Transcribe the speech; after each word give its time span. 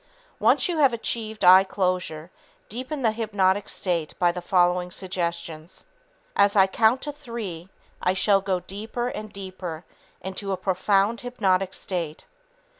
Once 0.39 0.67
you 0.67 0.79
have 0.79 0.93
achieved 0.93 1.45
eye 1.45 1.63
closure, 1.63 2.31
deepen 2.69 3.03
the 3.03 3.11
hypnotic 3.11 3.69
state 3.69 4.17
by 4.17 4.31
the 4.31 4.41
following 4.41 4.89
suggestions: 4.89 5.85
"As 6.35 6.55
I 6.55 6.65
count 6.65 7.03
to 7.03 7.11
three, 7.11 7.69
I 8.01 8.13
shall 8.13 8.41
go 8.41 8.61
deeper 8.61 9.09
and 9.09 9.31
deeper 9.31 9.85
into 10.19 10.51
a 10.51 10.57
profound, 10.57 11.21
hypnotic 11.21 11.75
state. 11.75 12.25